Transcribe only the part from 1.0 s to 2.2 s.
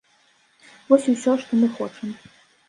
і ўсё, што мы хочам.